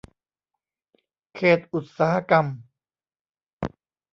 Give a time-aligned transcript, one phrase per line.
[1.35, 2.45] เขตอุตสาหกรรม